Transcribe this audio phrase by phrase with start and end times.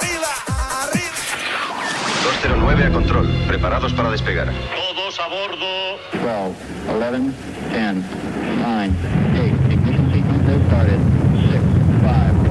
[0.00, 0.28] Arriba,
[0.82, 1.16] arriba.
[2.24, 4.48] 209 a control, preparados para despegar.
[4.48, 5.98] Todos a bordo.
[6.12, 6.56] 12,
[6.88, 7.32] 11,
[7.70, 7.94] 10,
[8.62, 8.90] 9,
[9.34, 11.00] 8, ignition sequence has started.
[11.50, 12.50] 6, 5, 4,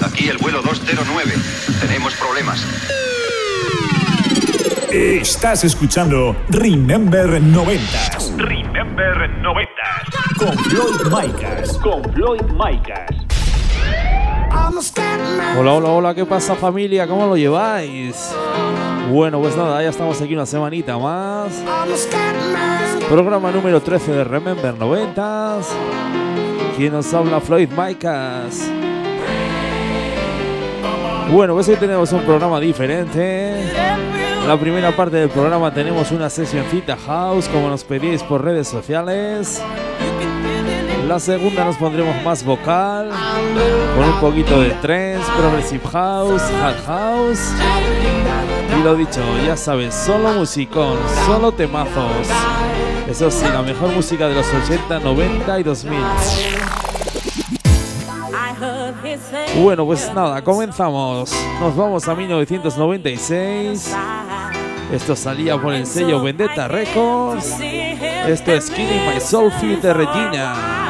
[0.00, 1.34] 3, Aquí el vuelo 209.
[1.80, 2.66] Tenemos problemas.
[4.90, 8.11] Estás escuchando Remember 90 Remember 90.
[10.42, 11.78] Con Floyd Micas.
[11.78, 13.10] Con Floyd Micas.
[15.56, 17.06] Hola, hola, hola, ¿qué pasa familia?
[17.06, 18.34] ¿Cómo lo lleváis?
[19.10, 21.62] Bueno, pues nada, ya estamos aquí una semanita más.
[23.08, 25.58] Programa número 13 de Remember 90.
[26.76, 28.68] Quien nos habla Floyd Micas.
[31.30, 33.60] Bueno, pues hoy tenemos un programa diferente.
[33.60, 38.66] En la primera parte del programa tenemos una sesioncita house, como nos pedíais por redes
[38.66, 39.62] sociales.
[41.06, 43.10] La segunda nos pondremos más vocal,
[43.96, 47.52] con un poquito de trance, progressive house, hard house.
[48.78, 52.28] Y lo dicho, ya sabes, solo musicón, solo temazos.
[53.08, 55.98] Eso sí, la mejor música de los 80, 90 y 2000.
[59.62, 61.34] Bueno, pues nada, comenzamos.
[61.60, 63.94] Nos vamos a 1996.
[64.92, 67.58] Esto salía por el sello Vendetta Records.
[67.60, 70.81] Esto es Killing My Soul de Regina.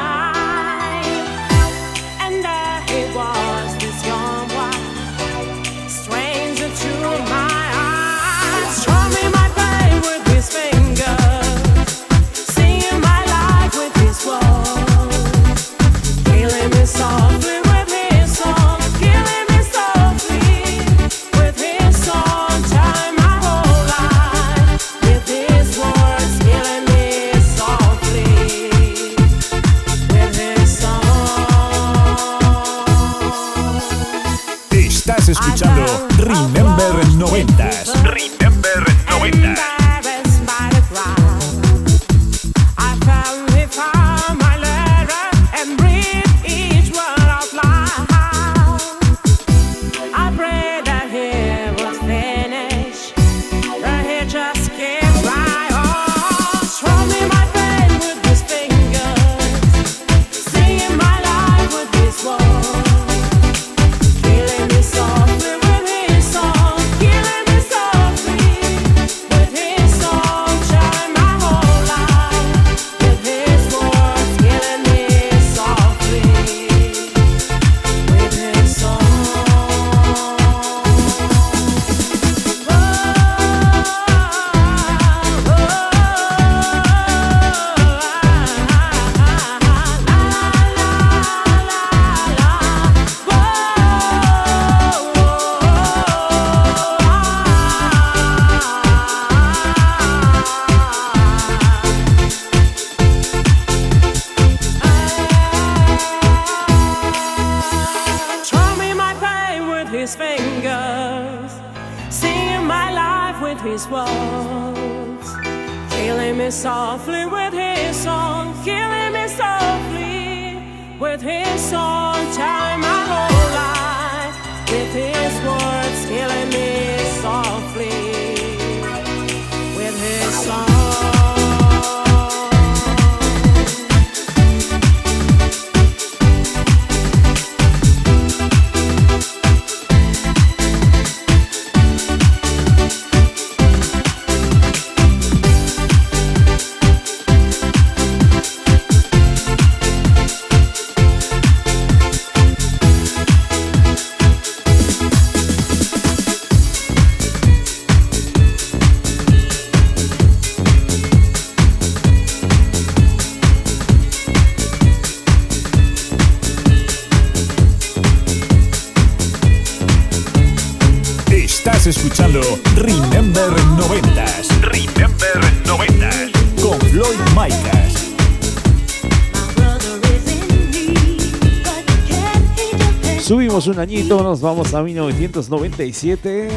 [183.73, 186.47] Un añito, nos vamos a 1997.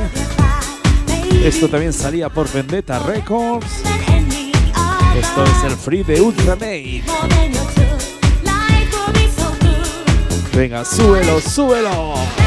[1.42, 3.82] Esto también salía por Vendetta Records.
[5.18, 7.02] Esto es el free de Ultramate.
[10.54, 12.45] Venga, súbelo, súbelo.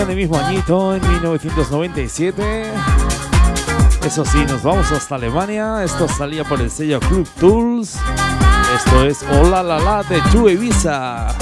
[0.00, 2.72] en el mismo añito, en 1997.
[4.04, 5.82] Eso sí, nos vamos hasta Alemania.
[5.82, 7.96] Esto salía por el sello Club Tools.
[8.76, 11.34] Esto es Hola La La de Chue Visa.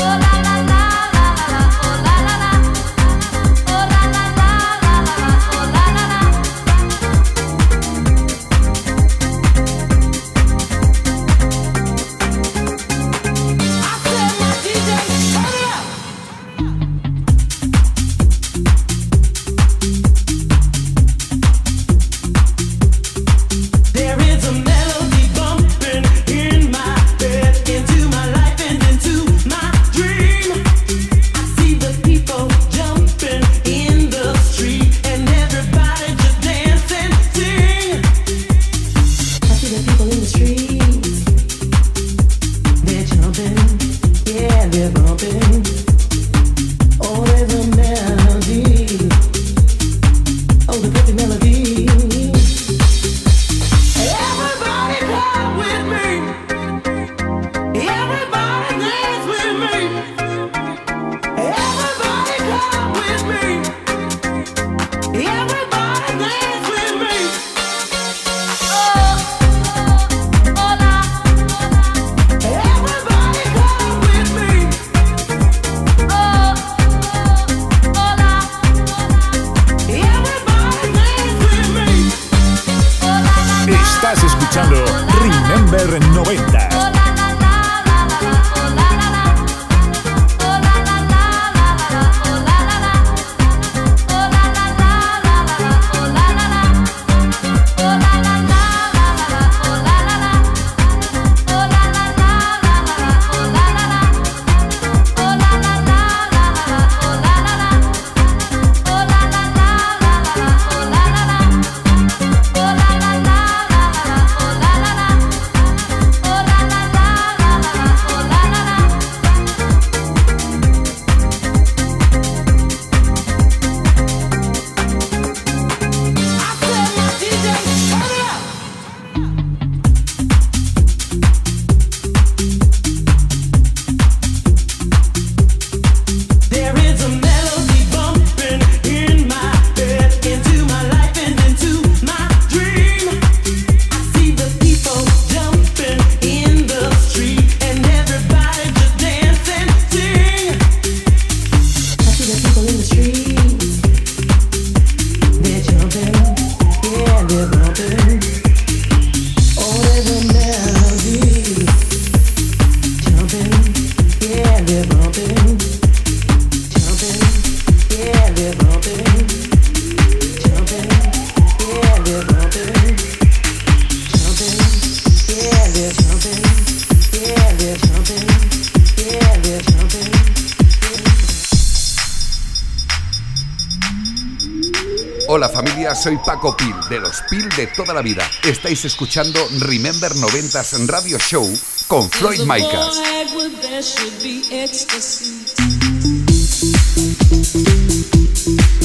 [185.28, 188.22] Hola familia, soy Paco Pil, de los Pil de toda la vida.
[188.44, 191.44] Estáis escuchando Remember 90s Radio Show
[191.88, 193.00] con Floyd Micas.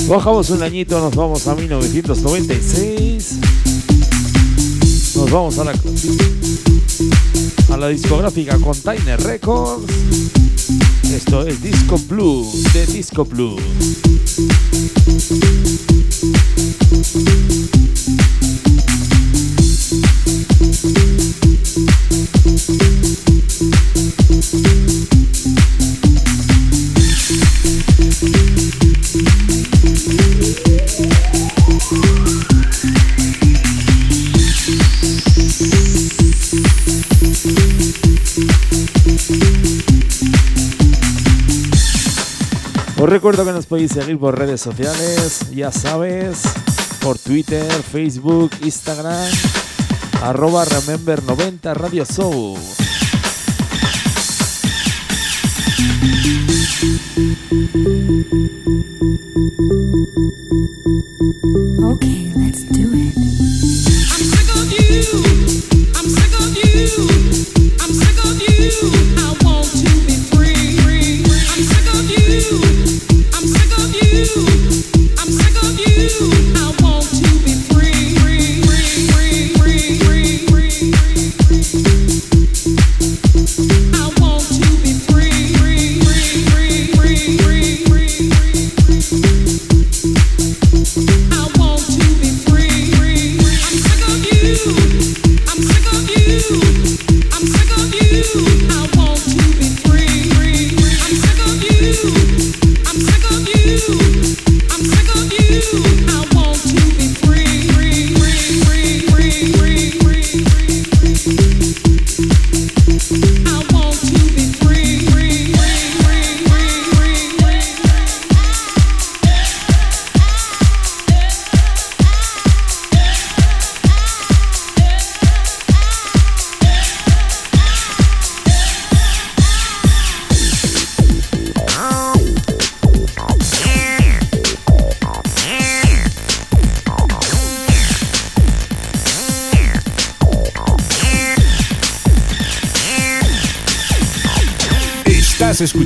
[0.08, 3.34] Bajamos un añito, nos vamos a 1996.
[5.16, 5.74] Nos vamos a la,
[7.72, 9.94] a la discográfica Container Records.
[11.14, 13.58] Esto es Disco Blue de Disco Blue.
[43.01, 46.44] Os recuerdo que nos podéis seguir por redes sociales, ya sabes,
[47.01, 49.29] por Twitter, Facebook, Instagram,
[50.22, 52.58] arroba Remember90 Radio Show.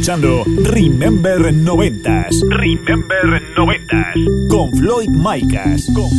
[0.05, 2.47] escuchando Remember 90s.
[2.47, 4.47] Remember 90s.
[4.47, 5.87] Con Floyd Micas.
[5.95, 6.11] Con...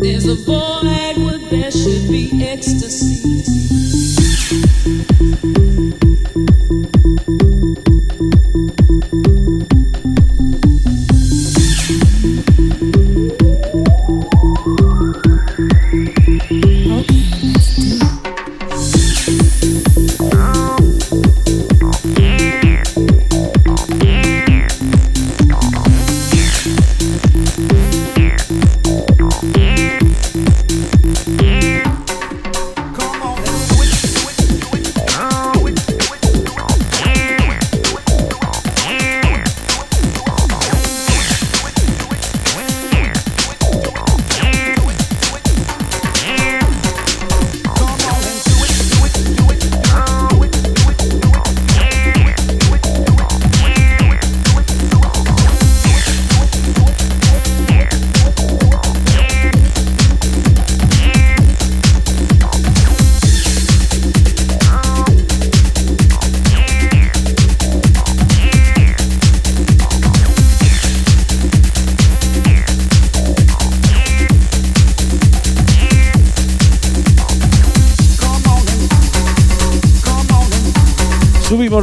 [0.00, 0.75] There's a voice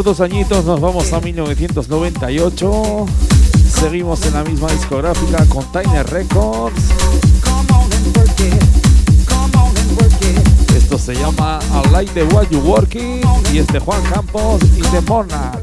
[0.01, 3.05] Dos añitos, nos vamos a 1998.
[3.79, 6.81] Seguimos en la misma discográfica con Tiny Records.
[10.75, 13.21] Esto se llama I Like the Way You Working
[13.53, 15.62] y es de Juan Campos y de Monarch.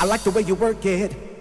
[0.00, 1.33] I like the way you work it.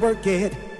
[0.00, 0.69] forget.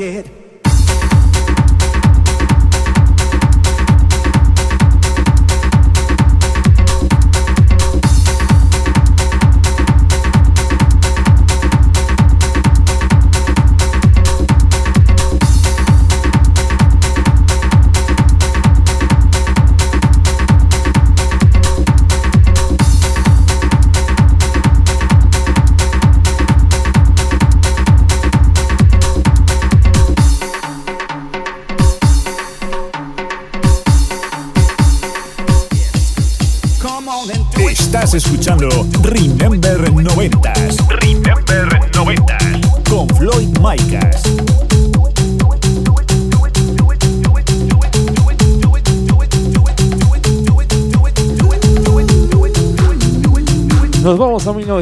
[0.00, 0.39] get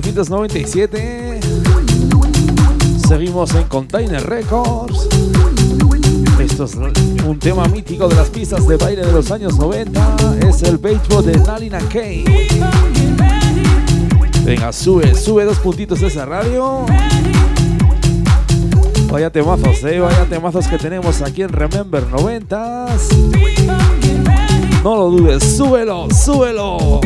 [0.01, 1.41] 1997.
[3.09, 5.09] Seguimos en Container Records.
[6.39, 6.77] Esto es
[7.27, 10.37] un tema mítico de las pistas de baile de los años 90.
[10.49, 12.25] Es el béisbol de Nalina Kane.
[14.45, 16.87] Venga, sube, sube dos puntitos de esa radio.
[19.11, 23.09] Vaya temazos, eh, vaya temazos que tenemos aquí en Remember 90s.
[24.85, 27.01] No lo dudes, súbelo, súbelo.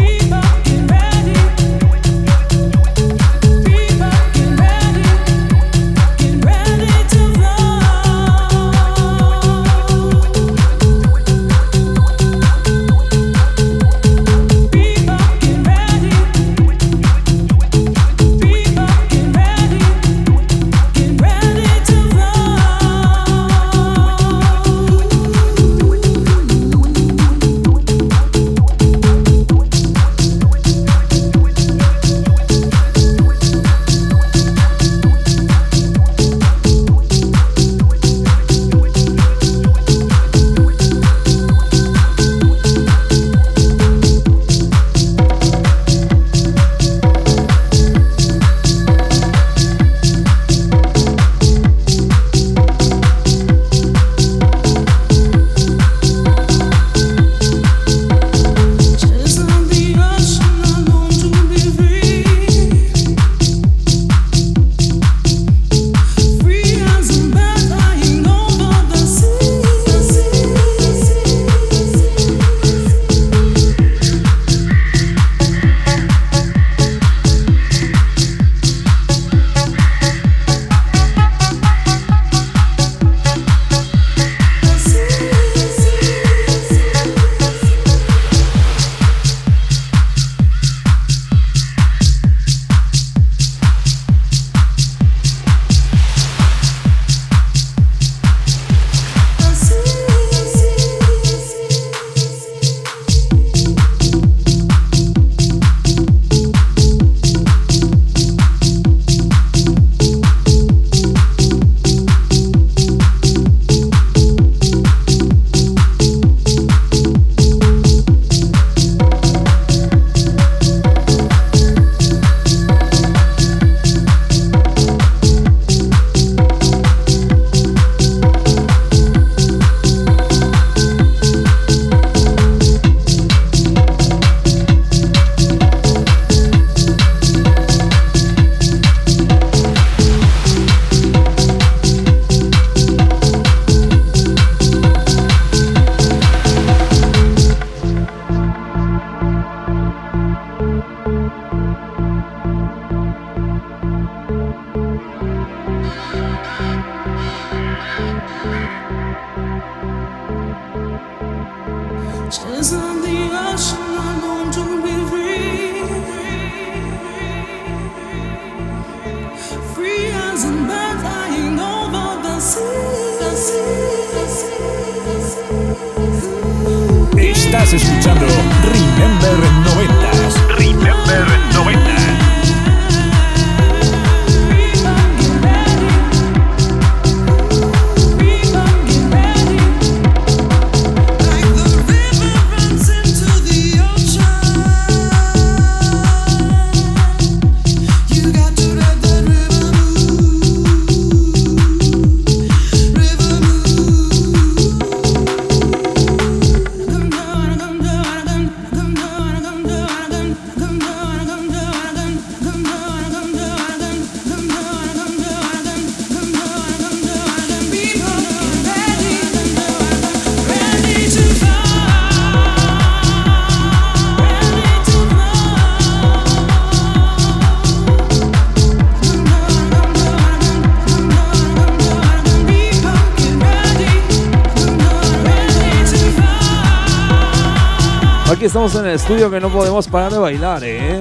[238.52, 241.00] Estamos en el estudio que no podemos parar de bailar, ¿eh?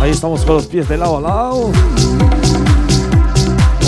[0.00, 1.70] Ahí estamos con los pies de lado a lado.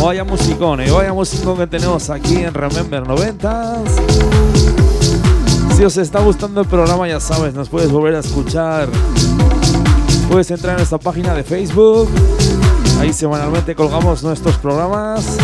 [0.03, 0.90] Vaya musicón, ¿eh?
[0.90, 3.88] Vaya musicón que tenemos aquí en Remember 90s.
[5.75, 8.87] Si os está gustando el programa, ya sabes, nos puedes volver a escuchar.
[10.29, 12.11] Puedes entrar en nuestra página de Facebook.
[13.01, 15.38] Ahí semanalmente colgamos nuestros programas.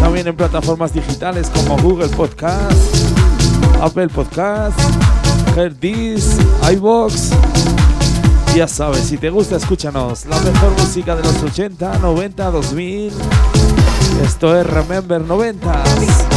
[0.00, 2.72] También en plataformas digitales como Google Podcast,
[3.82, 4.80] Apple Podcast,
[5.56, 6.38] Heardis,
[6.72, 7.30] iBox.
[8.54, 10.26] Ya sabes, si te gusta, escúchanos.
[10.26, 13.12] La mejor música de los 80, 90, 2000.
[14.24, 16.31] Esto es Remember 90s.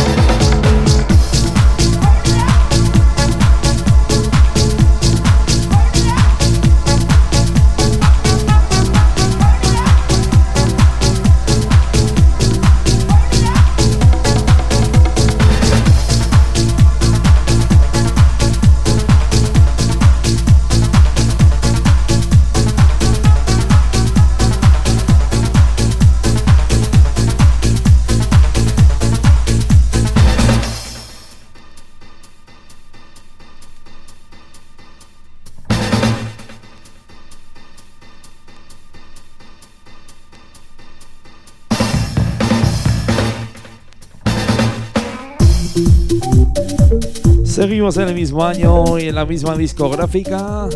[47.76, 50.70] Seguimos en el mismo año y en la misma discográfica.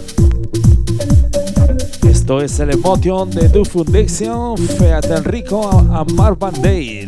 [2.05, 7.07] Esto es el Emotion de Du Foundation, Feat Enrico a Marvan Dale.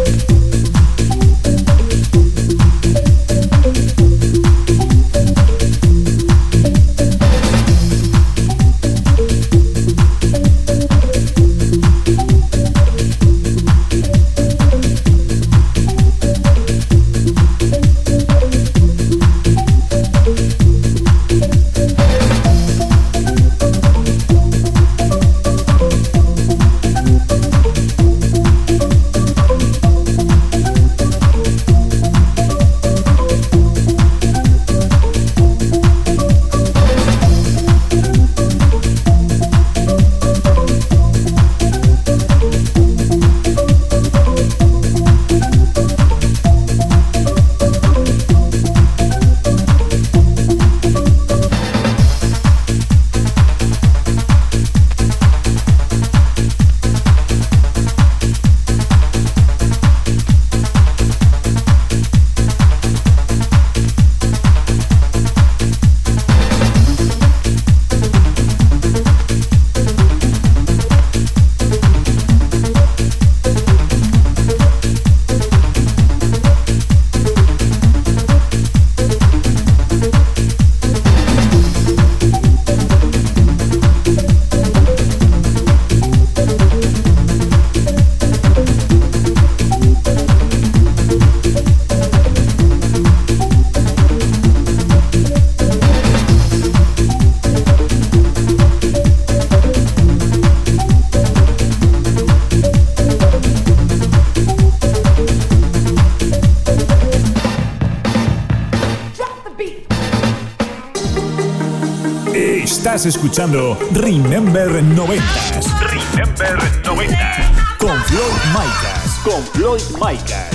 [112.81, 115.69] Estás escuchando Remember 90s.
[115.81, 117.51] Remember 90.
[117.77, 119.19] Con Floyd Micas.
[119.23, 120.49] Con Floyd Micas.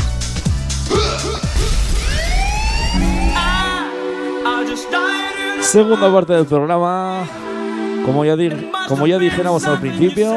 [5.60, 7.24] Segunda parte del programa.
[8.04, 10.32] Como ya, di- como ya dijéramos al principio,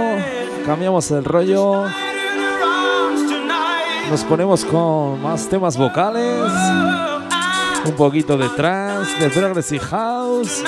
[0.65, 1.85] cambiamos el rollo.
[4.09, 6.51] Nos ponemos con más temas vocales.
[7.85, 10.63] Un poquito de trance, de progressive house.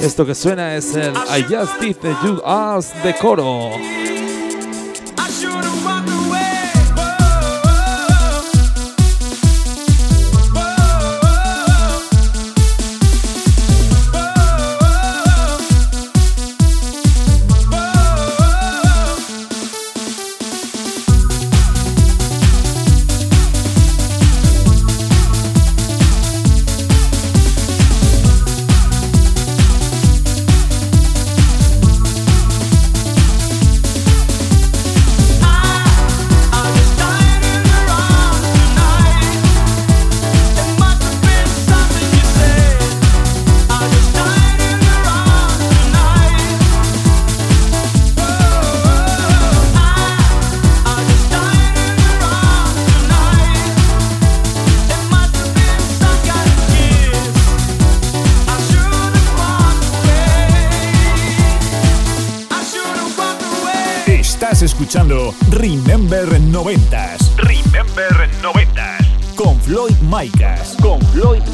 [0.00, 4.09] Esto que suena es el I Just Did the You Us de coro.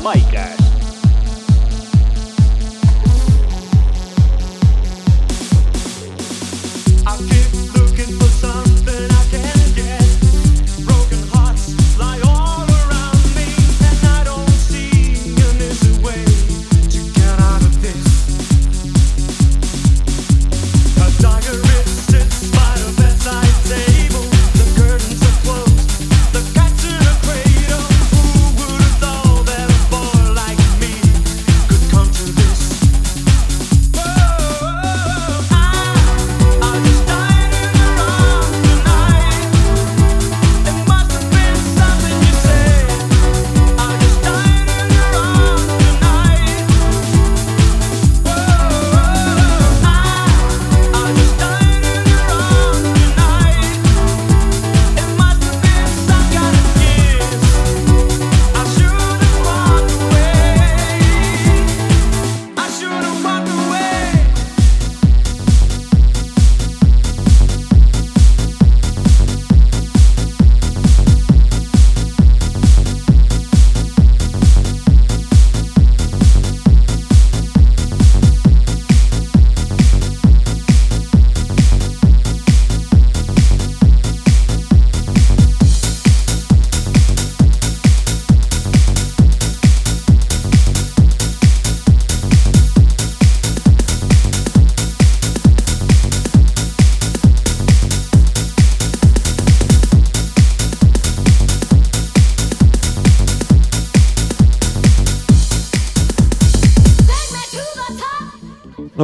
[0.07, 0.36] Floyd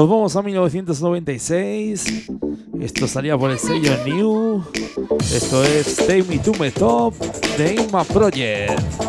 [0.03, 2.29] Nos vamos a 1996.
[2.81, 4.65] Esto salía por el sello New.
[5.21, 7.15] Esto es Take Me to My Top
[7.57, 9.02] de Inma Project.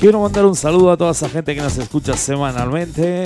[0.00, 3.24] Quiero mandar un saludo a toda esa gente que nos escucha semanalmente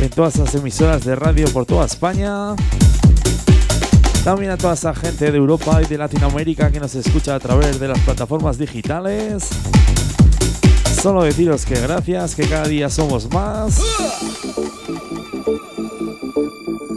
[0.00, 2.56] en todas las emisoras de radio por toda España.
[4.24, 7.78] También a toda esa gente de Europa y de Latinoamérica que nos escucha a través
[7.78, 9.48] de las plataformas digitales.
[11.00, 13.80] Solo deciros que gracias, que cada día somos más.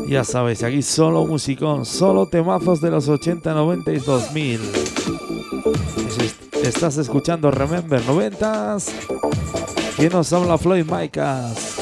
[0.08, 5.19] Ya sabéis, aquí solo musicón, solo temazos de los 80, 90 y 2000.
[6.70, 8.92] Estás escuchando Remember 90s.
[9.98, 11.78] ¿Quién nos habla Floyd Micas?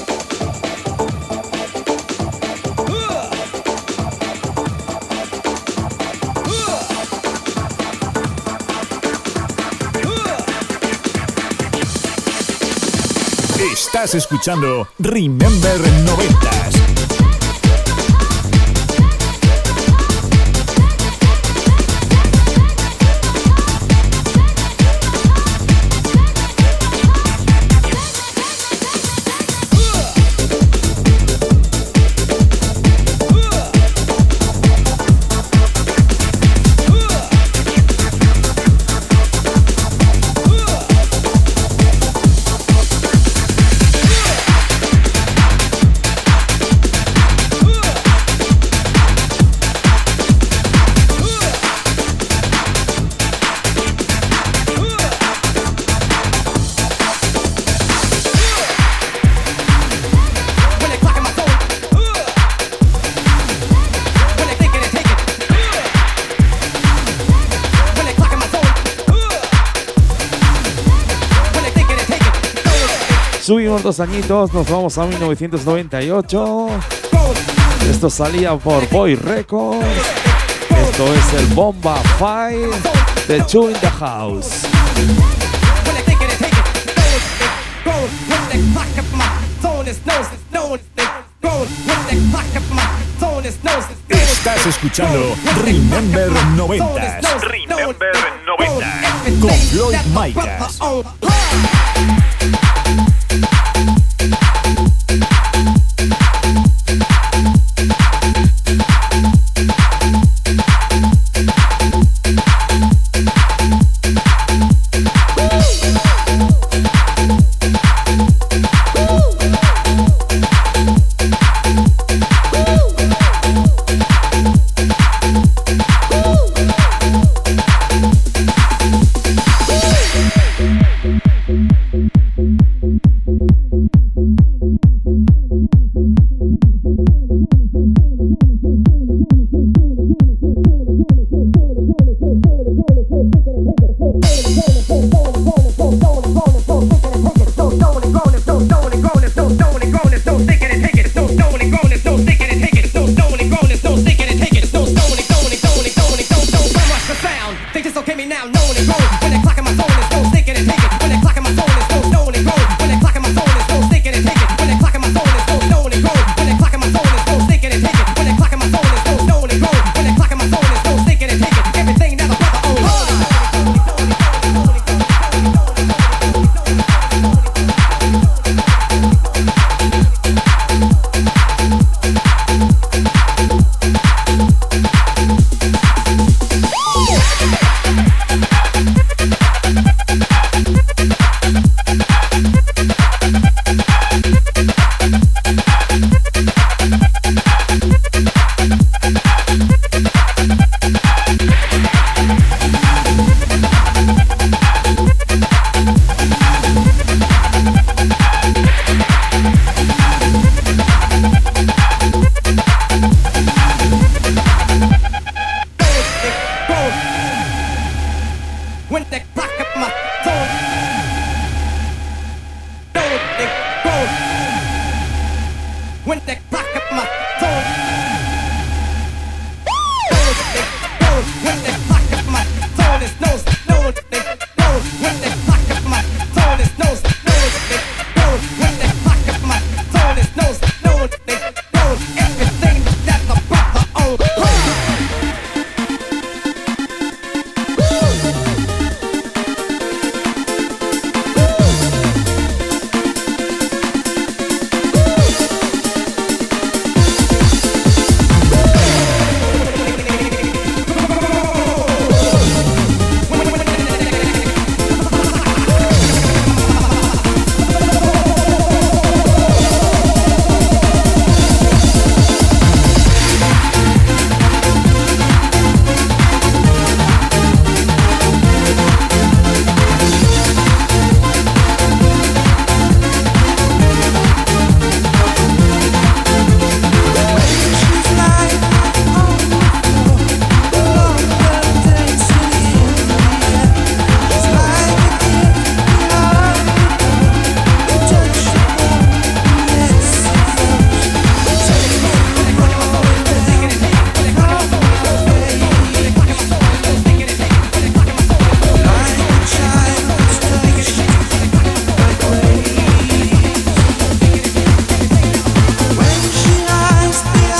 [13.73, 16.86] Estás escuchando Remember 90s.
[73.47, 76.67] Subimos dos añitos, nos vamos a 1998.
[77.89, 79.87] Esto salía por Boy Records.
[80.69, 82.71] Esto es el Bomba Five
[83.29, 84.67] de Two in the House.
[94.09, 97.41] Estás escuchando Remember 90s.
[97.43, 97.95] Remember
[98.59, 99.39] 90s.
[99.39, 100.81] Con Floyd Micas.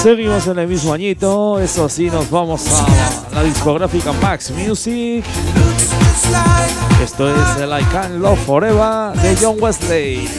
[0.08, 5.26] Seguimos en el mismo añito, eso sí, nos vamos a la discográfica Max Music.
[7.04, 10.30] Esto es el I Can Love Forever de John Wesley.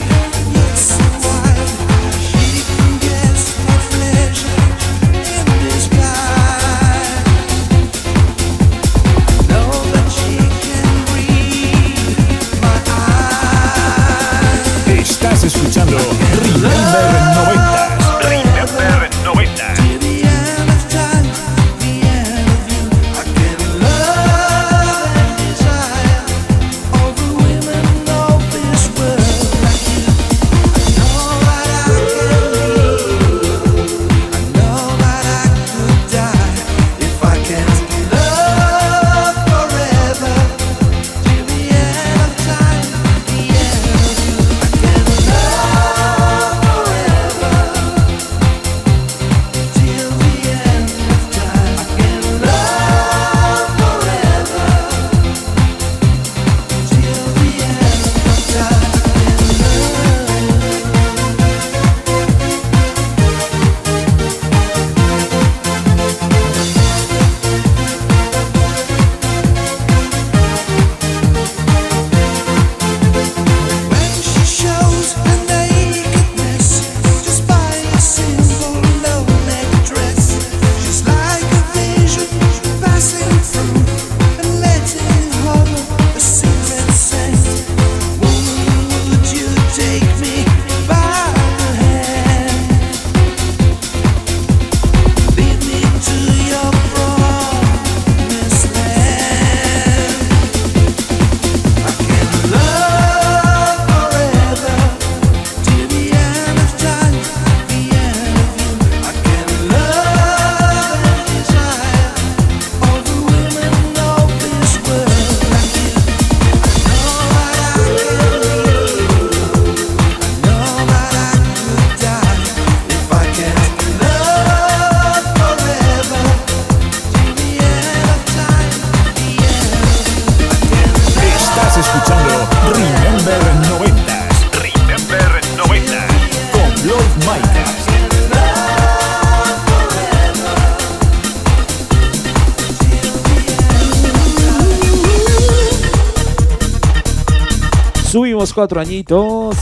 [148.59, 149.55] Cuatro añitos.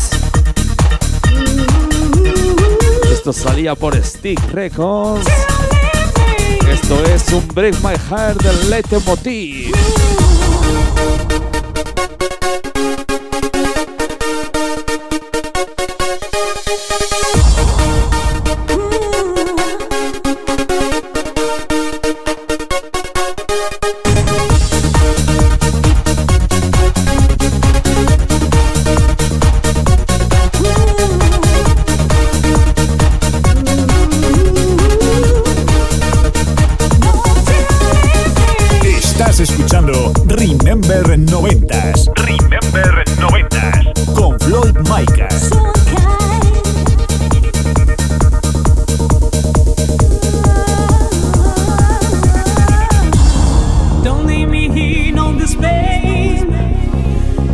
[3.12, 5.28] Esto salía por Stick Records.
[6.68, 9.76] Esto es un Break My Heart del Leitmotiv.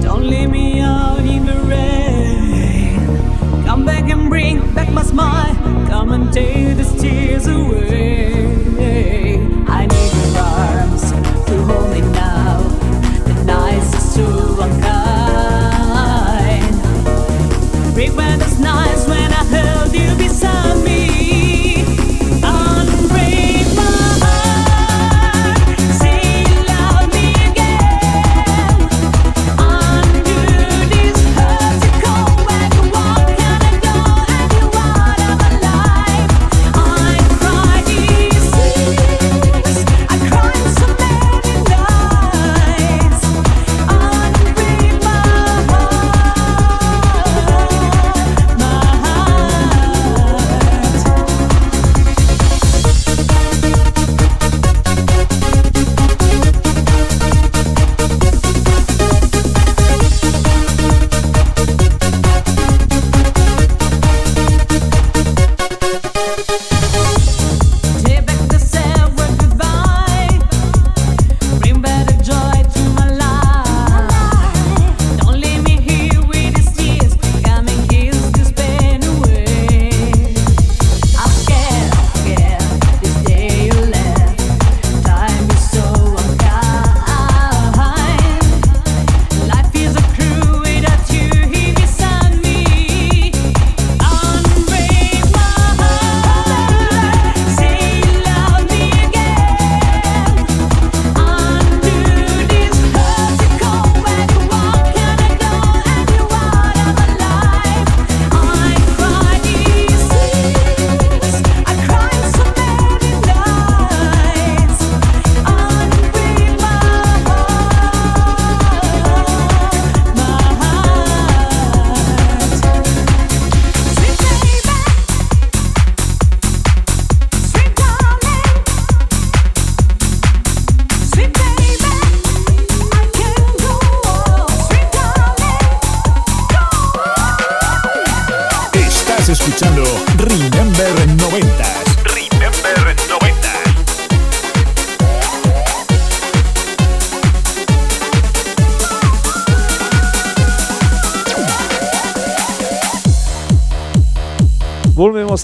[0.02, 3.06] Don't leave me out in the rain.
[3.66, 5.54] Come back and bring back my smile.
[5.88, 8.33] Come and take these tears away.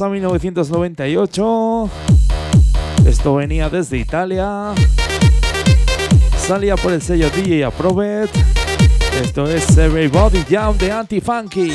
[0.01, 1.89] A 1998.
[3.05, 4.73] Esto venía desde Italia.
[6.37, 8.29] Salía por el sello DJ Approved.
[9.21, 11.73] Esto es Everybody Jam de Anti-Funky.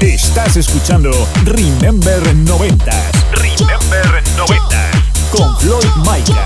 [0.00, 1.10] Estás escuchando
[1.44, 3.15] Remember 90s Remember
[5.66, 6.45] 90s.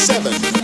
[0.00, 0.59] seven,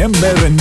[0.00, 0.59] Remember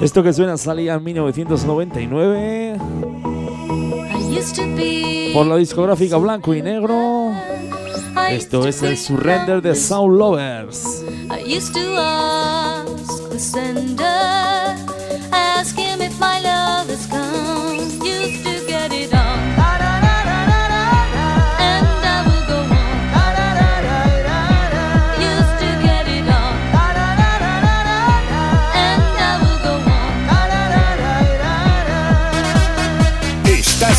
[0.00, 2.78] Esto que suena salía en 1999
[5.34, 7.32] por la discográfica Blanco y Negro.
[8.30, 11.04] Esto es el Surrender de Sound Lovers.
[11.30, 14.74] I used to ask the sender,
[15.32, 16.40] ask him if my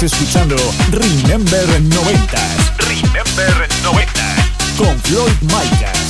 [0.03, 0.55] Estás escuchando
[0.89, 4.75] Remember 90s Remember 90s.
[4.75, 6.00] con Floyd Micas.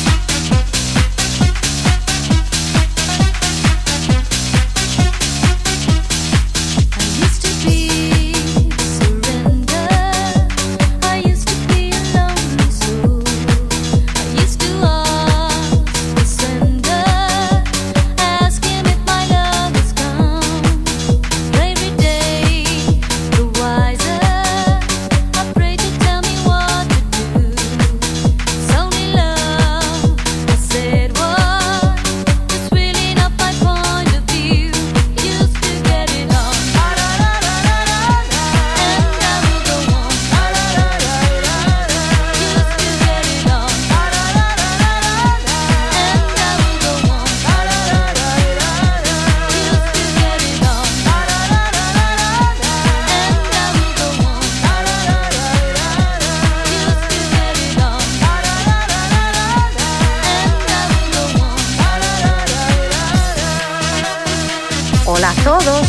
[65.21, 65.87] Hola a todos,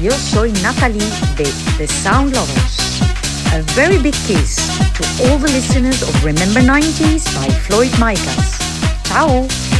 [0.00, 0.98] yo soy Natalie
[1.36, 1.44] de
[1.78, 3.00] The Sound Lovers.
[3.52, 4.56] A very big kiss
[4.94, 8.58] to all the listeners of Remember 90s by Floyd Micas.
[9.04, 9.71] Ciao!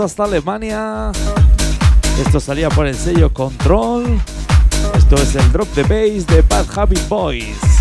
[0.00, 1.10] Hasta Alemania.
[2.24, 4.20] Esto salía por el sello Control.
[4.94, 7.77] Esto es el drop de bass de Bad Happy Boys.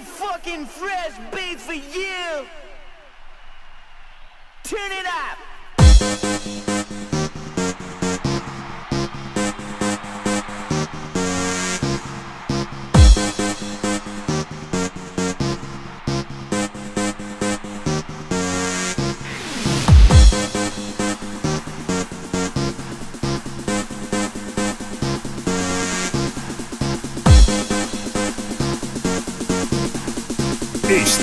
[0.00, 2.46] fucking fresh beats for you.
[4.64, 5.43] Turn it up.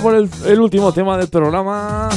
[0.00, 2.08] Por el, último tema del programa.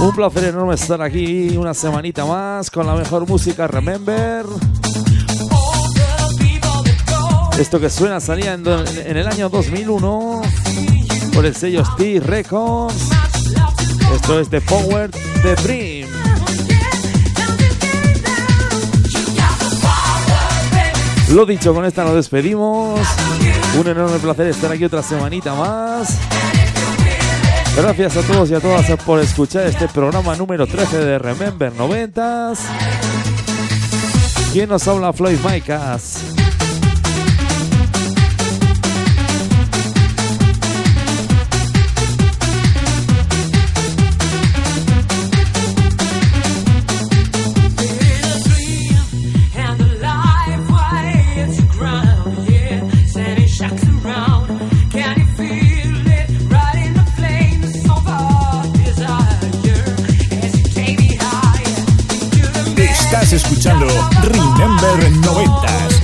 [0.00, 4.44] Un placer enorme estar aquí una semanita más con la mejor música Remember.
[7.60, 10.42] Esto que suena salía en, en el año 2001
[11.32, 13.10] por el sello Steve Records.
[14.16, 15.12] Esto es The Power
[15.42, 16.08] The Dream.
[21.32, 22.98] Lo dicho, con esta nos despedimos.
[23.78, 26.18] Un enorme placer estar aquí otra semanita más.
[27.76, 32.58] Gracias a todos y a todas por escuchar este programa número 13 de Remember 90s.
[34.52, 35.12] ¿Quién nos habla?
[35.12, 36.24] Floyd Micas.
[63.32, 63.86] Escuchando
[64.22, 66.00] Remember 90s.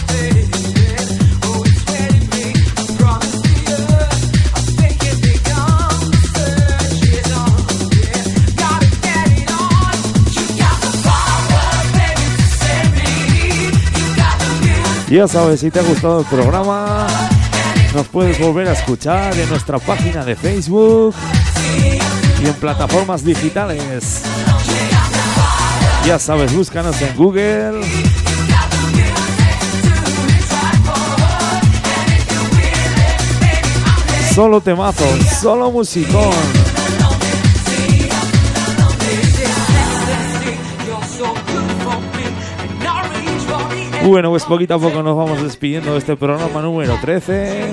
[15.09, 17.09] Ya sabes, si te ha gustado el programa,
[17.93, 21.15] nos puedes volver a escuchar en nuestra página de Facebook
[22.41, 24.23] y en plataformas digitales.
[26.07, 27.81] Ya sabes, búscanos en Google.
[34.33, 36.31] Solo temazos, solo musicón.
[44.05, 47.73] Bueno, pues poquito a poco nos vamos despidiendo de este programa número 13.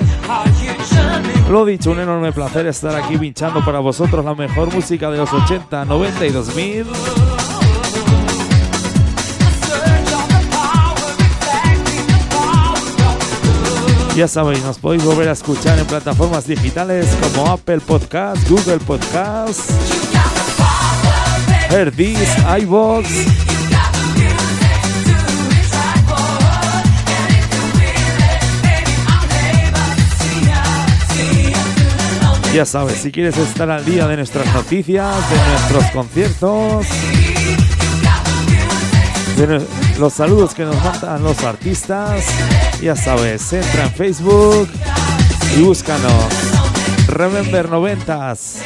[1.48, 5.32] Lo dicho, un enorme placer estar aquí pinchando para vosotros la mejor música de los
[5.32, 6.86] 80, 90 y 2000.
[14.14, 19.72] Ya sabéis, nos podéis volver a escuchar en plataformas digitales como Apple Podcast, Google Podcast,
[21.68, 22.28] Herdis,
[22.60, 23.08] iVoox.
[32.54, 36.86] Ya sabes, si quieres estar al día de nuestras noticias, de nuestros conciertos,
[39.36, 42.24] de los saludos que nos mandan los artistas,
[42.80, 44.68] ya sabes, entra en Facebook
[45.56, 46.24] y búscanos.
[47.08, 48.56] Remember 90s.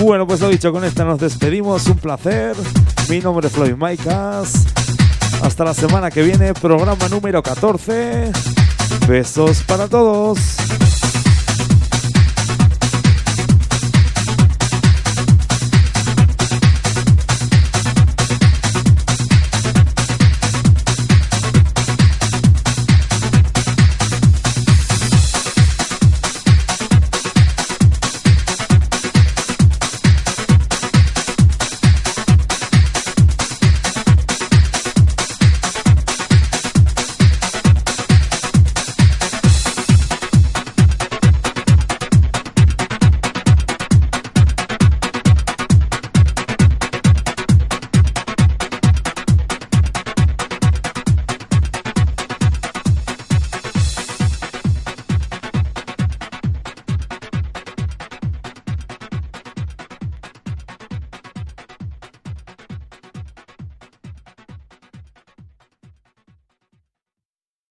[0.00, 1.86] Bueno, pues lo dicho, con esta nos despedimos.
[1.86, 2.56] Un placer.
[3.08, 4.66] Mi nombre es Floyd Maicas.
[5.42, 8.32] Hasta la semana que viene, programa número 14.
[9.06, 10.38] Besos para todos.